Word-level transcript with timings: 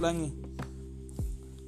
Ulangi. 0.00 0.32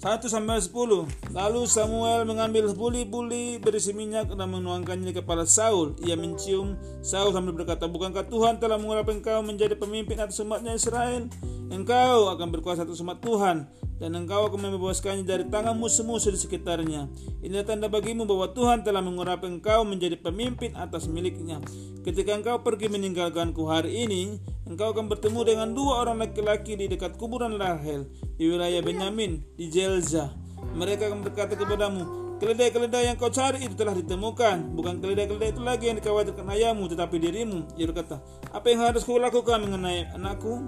1 0.00 0.20
sampai 0.28 0.60
10 0.60 1.32
Lalu 1.32 1.62
Samuel 1.64 2.24
mengambil 2.28 2.72
buli-buli 2.72 3.56
berisi 3.60 3.92
minyak 3.92 4.32
dan 4.32 4.48
menuangkannya 4.48 5.12
di 5.12 5.16
kepala 5.16 5.44
Saul. 5.44 5.92
Ia 6.00 6.16
mencium. 6.16 6.80
Saul 7.04 7.36
sambil 7.36 7.52
berkata 7.52 7.84
Bukankah 7.84 8.24
Tuhan 8.32 8.56
telah 8.56 8.80
mengurap 8.80 9.12
engkau 9.12 9.44
menjadi 9.44 9.76
pemimpin 9.76 10.16
atas 10.16 10.40
umatnya 10.40 10.72
Israel 10.72 11.28
Engkau 11.72 12.28
akan 12.32 12.48
berkuasa 12.52 12.84
atas 12.84 13.00
umat 13.00 13.24
Tuhan 13.24 13.68
dan 13.94 14.10
engkau 14.18 14.50
akan 14.50 14.58
membebaskannya 14.68 15.22
dari 15.22 15.46
tangan 15.46 15.78
musuh-musuh 15.78 16.34
di 16.34 16.40
sekitarnya. 16.40 17.06
Ini 17.40 17.62
tanda 17.62 17.86
bagimu 17.86 18.26
bahwa 18.26 18.50
Tuhan 18.50 18.82
telah 18.82 19.00
mengurapi 19.00 19.46
engkau 19.46 19.86
menjadi 19.86 20.18
pemimpin 20.18 20.74
atas 20.74 21.06
miliknya. 21.06 21.62
Ketika 22.02 22.34
engkau 22.34 22.60
pergi 22.60 22.90
meninggalkanku 22.90 23.64
hari 23.70 24.04
ini, 24.04 24.36
engkau 24.66 24.92
akan 24.92 25.06
bertemu 25.08 25.40
dengan 25.46 25.68
dua 25.72 26.04
orang 26.04 26.20
laki-laki 26.20 26.74
di 26.74 26.90
dekat 26.90 27.16
kuburan 27.16 27.54
Rahel 27.56 28.10
di 28.34 28.50
wilayah 28.50 28.82
Benyamin 28.82 29.40
di 29.54 29.70
Jelza. 29.70 30.34
Mereka 30.74 31.12
akan 31.12 31.20
berkata 31.22 31.54
kepadamu, 31.54 32.24
Keledai-keledai 32.34 33.14
yang 33.14 33.16
kau 33.16 33.30
cari 33.30 33.62
itu 33.62 33.78
telah 33.78 33.94
ditemukan 33.94 34.74
Bukan 34.74 34.98
keledai-keledai 34.98 35.54
itu 35.54 35.62
lagi 35.62 35.86
yang 35.86 36.02
dikhawatirkan 36.02 36.50
ayahmu 36.50 36.90
Tetapi 36.90 37.16
dirimu 37.22 37.78
Ia 37.78 37.86
berkata 37.86 38.18
Apa 38.50 38.74
yang 38.74 38.90
harus 38.90 39.06
kau 39.06 39.22
lakukan 39.22 39.62
mengenai 39.62 40.10
anakku 40.10 40.66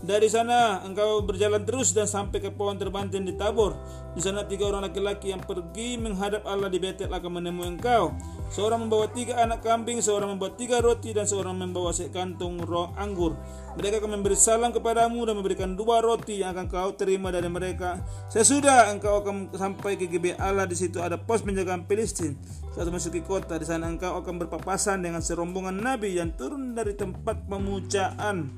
dari 0.00 0.32
sana 0.32 0.80
engkau 0.80 1.20
berjalan 1.20 1.60
terus 1.68 1.92
dan 1.92 2.08
sampai 2.08 2.40
ke 2.40 2.48
pohon 2.48 2.80
terbanting 2.80 3.28
di 3.28 3.36
Tabor. 3.36 3.76
Di 4.16 4.24
sana 4.24 4.48
tiga 4.48 4.66
orang 4.66 4.88
laki-laki 4.88 5.30
yang 5.30 5.44
pergi 5.44 6.00
menghadap 6.00 6.42
Allah 6.48 6.72
di 6.72 6.80
Betel 6.80 7.12
akan 7.12 7.40
menemui 7.40 7.76
engkau. 7.76 8.16
Seorang 8.50 8.88
membawa 8.88 9.06
tiga 9.12 9.38
anak 9.38 9.62
kambing, 9.62 10.02
seorang 10.02 10.34
membawa 10.34 10.56
tiga 10.58 10.82
roti, 10.82 11.14
dan 11.14 11.28
seorang 11.28 11.54
membawa 11.54 11.94
sekantung 11.94 12.58
roh 12.64 12.90
anggur. 12.98 13.38
Mereka 13.78 14.02
akan 14.02 14.18
memberi 14.18 14.34
salam 14.34 14.74
kepadamu 14.74 15.22
dan 15.22 15.38
memberikan 15.38 15.78
dua 15.78 16.02
roti 16.02 16.42
yang 16.42 16.58
akan 16.58 16.66
kau 16.66 16.90
terima 16.98 17.30
dari 17.30 17.46
mereka. 17.46 18.02
Sesudah 18.26 18.90
engkau 18.90 19.22
akan 19.22 19.54
sampai 19.54 19.94
ke 19.94 20.10
Gibea 20.10 20.34
Allah 20.42 20.66
di 20.66 20.74
situ 20.74 20.98
ada 20.98 21.14
pos 21.14 21.46
penjagaan 21.46 21.86
Filistin. 21.86 22.34
Saat 22.74 22.90
memasuki 22.90 23.22
kota 23.22 23.54
di 23.60 23.68
sana 23.68 23.86
engkau 23.86 24.18
akan 24.18 24.42
berpapasan 24.42 25.06
dengan 25.06 25.22
serombongan 25.22 25.78
nabi 25.78 26.18
yang 26.18 26.34
turun 26.34 26.74
dari 26.74 26.98
tempat 26.98 27.46
pemujaan 27.46 28.50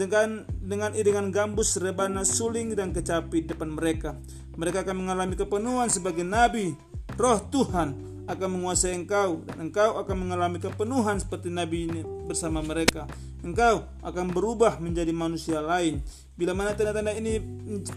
dengan 0.00 0.48
dengan 0.64 0.96
iringan 0.96 1.28
gambus, 1.28 1.76
rebana, 1.76 2.24
suling 2.24 2.72
dan 2.72 2.96
kecapi 2.96 3.44
depan 3.44 3.68
mereka. 3.68 4.16
Mereka 4.56 4.88
akan 4.88 4.96
mengalami 5.04 5.36
kepenuhan 5.36 5.92
sebagai 5.92 6.24
nabi. 6.24 6.72
Roh 7.20 7.36
Tuhan 7.52 7.92
akan 8.24 8.48
menguasai 8.48 8.96
engkau 8.96 9.44
dan 9.44 9.68
engkau 9.68 10.00
akan 10.00 10.16
mengalami 10.16 10.56
kepenuhan 10.56 11.20
seperti 11.20 11.52
nabi 11.52 11.84
ini 11.84 12.00
bersama 12.24 12.64
mereka. 12.64 13.04
Engkau 13.44 13.84
akan 14.00 14.32
berubah 14.32 14.80
menjadi 14.80 15.12
manusia 15.12 15.60
lain. 15.60 16.00
Bila 16.32 16.56
mana 16.56 16.72
tanda-tanda 16.72 17.12
ini 17.12 17.36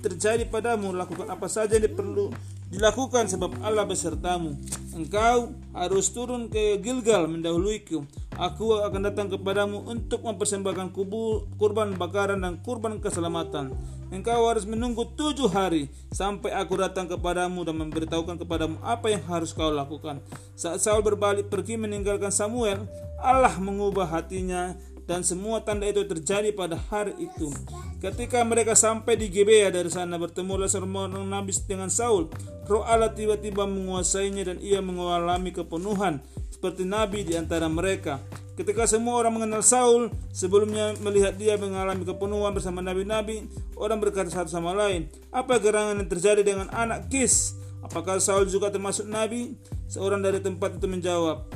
terjadi 0.04 0.44
padamu, 0.52 0.92
lakukan 0.92 1.32
apa 1.32 1.48
saja 1.48 1.80
yang 1.80 1.96
perlu 1.96 2.28
dilakukan 2.74 3.30
sebab 3.30 3.62
Allah 3.62 3.86
besertamu. 3.86 4.58
Engkau 4.94 5.54
harus 5.74 6.10
turun 6.10 6.50
ke 6.50 6.78
Gilgal 6.82 7.30
mendahuluiku. 7.30 8.06
Aku 8.34 8.82
akan 8.82 9.14
datang 9.14 9.30
kepadamu 9.30 9.86
untuk 9.86 10.26
mempersembahkan 10.26 10.90
kubur, 10.90 11.46
kurban 11.62 11.94
bakaran 11.94 12.42
dan 12.42 12.58
kurban 12.66 12.98
keselamatan. 12.98 13.74
Engkau 14.14 14.46
harus 14.46 14.66
menunggu 14.66 15.10
tujuh 15.18 15.50
hari 15.50 15.90
sampai 16.14 16.54
aku 16.54 16.78
datang 16.78 17.10
kepadamu 17.10 17.66
dan 17.66 17.78
memberitahukan 17.82 18.38
kepadamu 18.42 18.78
apa 18.86 19.10
yang 19.10 19.26
harus 19.26 19.54
kau 19.54 19.74
lakukan. 19.74 20.22
Saat 20.54 20.86
Saul 20.86 21.02
berbalik 21.02 21.50
pergi 21.50 21.78
meninggalkan 21.78 22.30
Samuel, 22.30 22.86
Allah 23.18 23.58
mengubah 23.58 24.06
hatinya 24.06 24.78
dan 25.04 25.26
semua 25.26 25.60
tanda 25.66 25.90
itu 25.90 26.06
terjadi 26.06 26.54
pada 26.56 26.78
hari 26.78 27.18
itu. 27.20 27.52
Ketika 28.00 28.44
mereka 28.44 28.76
sampai 28.76 29.16
di 29.16 29.28
Gebea 29.32 29.72
dari 29.72 29.90
sana 29.92 30.20
bertemulah 30.20 30.68
seorang 30.68 31.26
nabi 31.28 31.52
dengan 31.68 31.90
Saul. 31.92 32.28
Roh 32.64 32.84
Allah 32.88 33.12
tiba-tiba 33.12 33.68
menguasainya 33.68 34.44
dan 34.48 34.58
ia 34.64 34.80
mengalami 34.80 35.52
kepenuhan 35.52 36.24
seperti 36.48 36.88
nabi 36.88 37.28
di 37.28 37.36
antara 37.36 37.68
mereka. 37.68 38.24
Ketika 38.54 38.86
semua 38.86 39.18
orang 39.18 39.34
mengenal 39.36 39.66
Saul, 39.66 40.14
sebelumnya 40.30 40.94
melihat 41.02 41.34
dia 41.36 41.58
mengalami 41.58 42.06
kepenuhan 42.06 42.54
bersama 42.54 42.86
nabi-nabi, 42.86 43.50
orang 43.76 43.98
berkata 43.98 44.30
satu 44.30 44.48
sama 44.48 44.72
lain, 44.78 45.10
"Apa 45.34 45.58
gerangan 45.58 45.98
yang 45.98 46.08
terjadi 46.08 46.46
dengan 46.46 46.70
anak 46.70 47.10
Kis? 47.10 47.58
Apakah 47.82 48.22
Saul 48.22 48.46
juga 48.46 48.70
termasuk 48.70 49.10
nabi?" 49.10 49.58
Seorang 49.90 50.22
dari 50.22 50.40
tempat 50.40 50.78
itu 50.78 50.86
menjawab, 50.86 51.50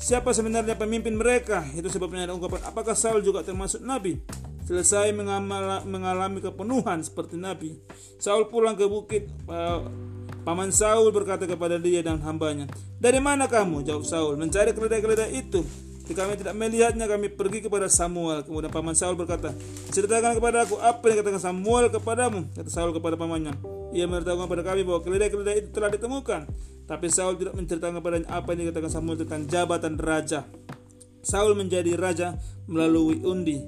Siapa 0.00 0.32
sebenarnya 0.32 0.80
pemimpin 0.80 1.12
mereka? 1.12 1.60
Itu 1.76 1.92
sebabnya 1.92 2.24
ada 2.24 2.32
ungkapan, 2.32 2.64
apakah 2.64 2.96
Saul 2.96 3.20
juga 3.20 3.44
termasuk 3.44 3.84
nabi? 3.84 4.16
Selesai 4.64 5.12
mengalami 5.84 6.40
kepenuhan 6.40 7.04
seperti 7.04 7.36
nabi. 7.36 7.76
Saul 8.16 8.48
pulang 8.48 8.80
ke 8.80 8.88
bukit. 8.88 9.28
Paman 10.40 10.72
Saul 10.72 11.12
berkata 11.12 11.44
kepada 11.44 11.76
dia 11.76 12.00
dan 12.00 12.20
hambanya, 12.24 12.64
Dari 12.96 13.20
mana 13.20 13.44
kamu? 13.44 13.84
Jawab 13.84 14.04
Saul, 14.08 14.34
mencari 14.40 14.72
keledai-keledai 14.72 15.36
itu. 15.36 15.60
Jika 16.10 16.26
kami 16.26 16.42
tidak 16.42 16.58
melihatnya, 16.58 17.06
kami 17.06 17.30
pergi 17.30 17.62
kepada 17.62 17.86
Samuel. 17.86 18.42
Kemudian 18.42 18.72
paman 18.74 18.98
Saul 18.98 19.14
berkata, 19.14 19.54
Ceritakan 19.94 20.42
kepada 20.42 20.66
aku 20.66 20.74
apa 20.82 21.06
yang 21.06 21.22
katakan 21.22 21.38
Samuel 21.38 21.86
kepadamu. 21.86 22.50
Kata 22.50 22.66
Saul 22.66 22.90
kepada 22.90 23.14
pamannya, 23.14 23.54
Ia 23.94 24.10
memberitahukan 24.10 24.50
kepada 24.50 24.64
kami 24.66 24.82
bahwa 24.82 25.00
keledai-keledai 25.06 25.56
itu 25.62 25.70
telah 25.70 25.86
ditemukan. 25.94 26.50
Tapi 26.90 27.06
Saul 27.06 27.38
tidak 27.38 27.54
menceritakan 27.54 28.02
kepadanya 28.02 28.26
apa 28.26 28.48
yang 28.50 28.66
dikatakan 28.66 28.90
Samuel 28.90 29.22
tentang 29.22 29.46
jabatan 29.46 29.94
raja. 30.02 30.50
Saul 31.22 31.54
menjadi 31.54 31.94
raja 31.94 32.34
melalui 32.66 33.22
undi. 33.22 33.62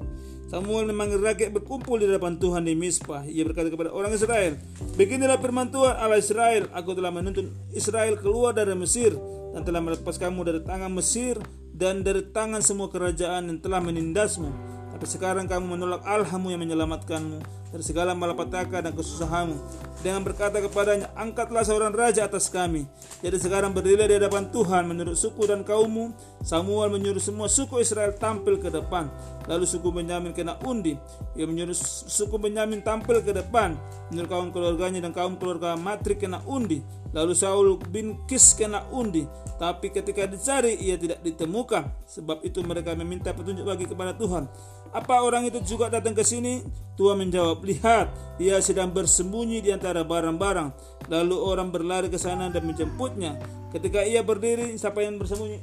Samuel 0.53 0.93
memanggil 0.93 1.17
rakyat 1.17 1.49
berkumpul 1.49 1.97
di 1.97 2.05
depan 2.05 2.37
Tuhan 2.37 2.69
di 2.69 2.77
Mispa. 2.77 3.25
Ia 3.25 3.41
berkata 3.49 3.73
kepada 3.73 3.89
orang 3.89 4.13
Israel, 4.13 4.61
Beginilah 5.01 5.41
firman 5.41 5.73
Tuhan 5.73 5.97
Allah 5.97 6.21
Israel, 6.21 6.69
Aku 6.77 6.93
telah 6.93 7.09
menuntun 7.09 7.49
Israel 7.73 8.21
keluar 8.21 8.53
dari 8.53 8.77
Mesir 8.77 9.17
dan 9.57 9.65
telah 9.65 9.81
melepas 9.81 10.21
kamu 10.21 10.45
dari 10.45 10.61
tangan 10.61 10.93
Mesir 10.93 11.41
dan 11.73 12.05
dari 12.05 12.21
tangan 12.29 12.61
semua 12.61 12.93
kerajaan 12.93 13.49
yang 13.49 13.65
telah 13.65 13.81
menindasmu. 13.81 14.53
Tapi 14.93 15.07
sekarang 15.09 15.49
kamu 15.49 15.73
menolak 15.73 16.05
Allahmu 16.05 16.53
yang 16.53 16.61
menyelamatkanmu 16.61 17.62
dari 17.73 17.81
segala 17.81 18.13
malapetaka 18.13 18.85
dan 18.85 18.93
kesusahanmu. 18.93 19.57
Dengan 20.05 20.21
berkata 20.21 20.61
kepadanya 20.61 21.09
angkatlah 21.17 21.65
seorang 21.65 21.97
raja 21.97 22.29
atas 22.29 22.53
kami. 22.53 22.85
Jadi 23.25 23.39
sekarang 23.41 23.73
berdiri 23.73 24.05
di 24.05 24.21
hadapan 24.21 24.53
Tuhan 24.53 24.85
menurut 24.85 25.17
suku 25.17 25.49
dan 25.49 25.65
kaummu. 25.65 26.13
Samuel 26.45 26.93
menyuruh 26.93 27.23
semua 27.23 27.49
suku 27.49 27.81
Israel 27.81 28.13
tampil 28.19 28.61
ke 28.61 28.69
depan. 28.69 29.09
Lalu 29.49 29.65
suku 29.65 29.89
Benyamin 29.89 30.37
kena 30.37 30.61
undi. 30.69 30.99
Ia 31.39 31.49
menyuruh 31.49 31.75
suku 32.07 32.37
Benyamin 32.37 32.85
tampil 32.85 33.25
ke 33.25 33.33
depan. 33.33 33.79
Menurut 34.13 34.29
kaum 34.29 34.49
keluarganya 34.53 35.01
dan 35.01 35.17
kaum 35.17 35.41
keluarga 35.41 35.79
Matrik 35.79 36.21
kena 36.21 36.45
undi. 36.45 36.85
Lalu 37.17 37.33
Saul 37.33 37.79
bin 37.89 38.21
Kis 38.27 38.59
kena 38.59 38.85
undi. 38.93 39.25
Tapi 39.57 39.95
ketika 39.95 40.27
dicari 40.27 40.77
ia 40.83 40.99
tidak 40.99 41.23
ditemukan. 41.23 41.89
Sebab 42.11 42.43
itu 42.43 42.59
mereka 42.67 42.93
meminta 42.99 43.31
petunjuk 43.31 43.65
bagi 43.65 43.87
kepada 43.87 44.13
Tuhan. 44.19 44.51
Apa 44.93 45.25
orang 45.25 45.49
itu 45.49 45.57
juga 45.65 45.89
datang 45.89 46.13
ke 46.13 46.21
sini? 46.21 46.61
Tuhan 47.01 47.17
menjawab, 47.17 47.62
lihat, 47.63 48.13
ia 48.37 48.59
sedang 48.59 48.91
bersembunyi 48.91 49.63
di 49.63 49.71
antara 49.71 50.03
barang-barang. 50.03 50.75
Lalu 51.09 51.37
orang 51.39 51.69
berlari 51.71 52.11
ke 52.11 52.19
sana 52.19 52.51
dan 52.51 52.67
menjemputnya. 52.67 53.39
Ketika 53.71 54.05
ia 54.05 54.21
berdiri, 54.21 54.77
siapa 54.77 55.03
yang 55.03 55.17
bersembunyi? 55.17 55.63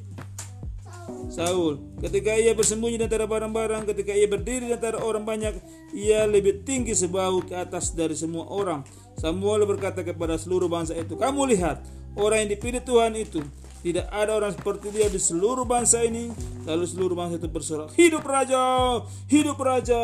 Saul. 1.29 1.77
Ketika 2.01 2.33
ia 2.33 2.57
bersembunyi 2.57 2.97
di 2.97 3.05
antara 3.05 3.29
barang-barang, 3.29 3.85
ketika 3.85 4.11
ia 4.17 4.25
berdiri 4.25 4.71
di 4.71 4.73
antara 4.73 4.97
orang 4.99 5.23
banyak, 5.23 5.53
ia 5.93 6.25
lebih 6.25 6.65
tinggi 6.65 6.97
sebahu 6.97 7.45
ke 7.45 7.53
atas 7.53 7.93
dari 7.93 8.17
semua 8.17 8.49
orang. 8.49 8.81
Samuel 9.19 9.67
berkata 9.69 10.01
kepada 10.01 10.39
seluruh 10.41 10.65
bangsa 10.65 10.97
itu, 10.97 11.13
"Kamu 11.19 11.45
lihat, 11.53 11.85
orang 12.17 12.47
yang 12.47 12.49
dipilih 12.57 12.81
Tuhan 12.81 13.13
itu 13.13 13.45
tidak 13.79 14.11
ada 14.11 14.35
orang 14.35 14.51
seperti 14.51 14.91
dia 14.91 15.07
di 15.07 15.19
seluruh 15.21 15.63
bangsa 15.63 16.03
ini. 16.03 16.27
Lalu 16.67 16.83
seluruh 16.83 17.15
bangsa 17.15 17.39
itu 17.39 17.47
bersorak, 17.47 17.95
hidup 17.95 18.27
raja, 18.27 18.99
hidup 19.31 19.55
raja. 19.55 20.01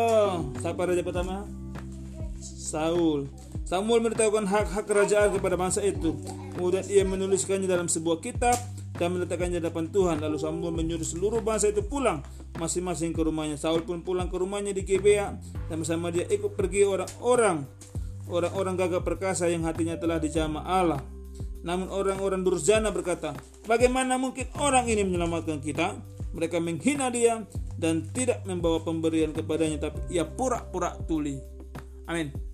Siapa 0.64 0.80
raja 0.88 1.04
pertama? 1.04 1.44
Saul. 2.66 3.30
Samuel 3.62 4.02
memberitahukan 4.02 4.46
hak-hak 4.50 4.84
kerajaan 4.90 5.30
kepada 5.38 5.54
bangsa 5.54 5.82
itu. 5.86 6.18
Kemudian 6.58 6.82
ia 6.90 7.06
menuliskannya 7.06 7.70
dalam 7.70 7.86
sebuah 7.86 8.18
kitab 8.18 8.58
dan 8.98 9.14
meletakkannya 9.14 9.62
di 9.62 9.66
depan 9.70 9.94
Tuhan. 9.94 10.18
Lalu 10.18 10.36
Samuel 10.42 10.74
menyuruh 10.74 11.06
seluruh 11.06 11.40
bangsa 11.46 11.70
itu 11.70 11.86
pulang 11.86 12.26
masing-masing 12.58 13.14
ke 13.14 13.22
rumahnya. 13.22 13.54
Saul 13.54 13.86
pun 13.86 14.02
pulang 14.02 14.26
ke 14.26 14.36
rumahnya 14.38 14.74
di 14.74 14.82
Gibea 14.82 15.38
dan 15.70 15.76
bersama 15.78 16.10
dia 16.10 16.26
ikut 16.26 16.58
pergi 16.58 16.82
orang-orang 16.82 17.62
orang-orang 18.26 18.74
gagah 18.74 19.02
perkasa 19.06 19.46
yang 19.46 19.62
hatinya 19.62 19.94
telah 19.98 20.18
dijamah 20.18 20.66
Allah. 20.66 21.00
Namun 21.66 21.90
orang-orang 21.90 22.46
durjana 22.46 22.94
berkata, 22.94 23.34
bagaimana 23.66 24.14
mungkin 24.18 24.46
orang 24.62 24.86
ini 24.86 25.02
menyelamatkan 25.02 25.58
kita? 25.58 25.98
Mereka 26.30 26.62
menghina 26.62 27.10
dia 27.10 27.42
dan 27.74 28.06
tidak 28.14 28.46
membawa 28.46 28.78
pemberian 28.84 29.34
kepadanya, 29.34 29.90
tapi 29.90 30.14
ia 30.14 30.22
pura-pura 30.22 30.94
tuli. 31.10 31.34
Amin. 32.06 32.45